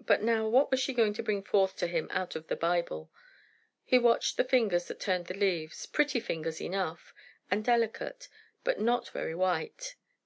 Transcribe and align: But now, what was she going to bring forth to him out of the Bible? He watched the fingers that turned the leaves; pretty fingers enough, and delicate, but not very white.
But 0.00 0.22
now, 0.22 0.48
what 0.48 0.70
was 0.70 0.80
she 0.80 0.94
going 0.94 1.12
to 1.12 1.22
bring 1.22 1.42
forth 1.42 1.76
to 1.76 1.86
him 1.86 2.08
out 2.12 2.34
of 2.34 2.46
the 2.46 2.56
Bible? 2.56 3.10
He 3.84 3.98
watched 3.98 4.38
the 4.38 4.44
fingers 4.44 4.88
that 4.88 4.98
turned 5.00 5.26
the 5.26 5.34
leaves; 5.36 5.84
pretty 5.84 6.18
fingers 6.18 6.62
enough, 6.62 7.12
and 7.50 7.62
delicate, 7.62 8.30
but 8.64 8.80
not 8.80 9.10
very 9.10 9.34
white. 9.34 9.96